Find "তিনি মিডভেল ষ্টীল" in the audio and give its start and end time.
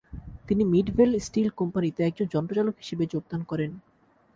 0.47-1.49